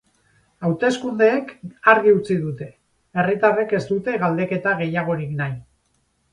[0.69, 1.51] Hauteskundeek
[1.93, 2.71] argi utzi dute,
[3.21, 5.59] herritarrek ez dute galdeketa gehiagorik nahi.